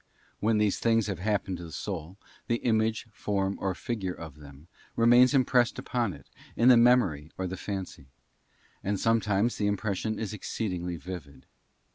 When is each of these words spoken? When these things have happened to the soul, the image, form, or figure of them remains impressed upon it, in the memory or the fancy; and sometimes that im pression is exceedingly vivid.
When 0.39 0.57
these 0.57 0.79
things 0.79 1.05
have 1.05 1.19
happened 1.19 1.57
to 1.57 1.63
the 1.65 1.71
soul, 1.71 2.17
the 2.47 2.55
image, 2.65 3.05
form, 3.11 3.59
or 3.61 3.75
figure 3.75 4.15
of 4.15 4.37
them 4.39 4.67
remains 4.95 5.35
impressed 5.35 5.77
upon 5.77 6.11
it, 6.13 6.27
in 6.55 6.69
the 6.69 6.75
memory 6.75 7.29
or 7.37 7.45
the 7.45 7.55
fancy; 7.55 8.07
and 8.83 8.99
sometimes 8.99 9.59
that 9.59 9.65
im 9.65 9.77
pression 9.77 10.17
is 10.17 10.33
exceedingly 10.33 10.97
vivid. 10.97 11.45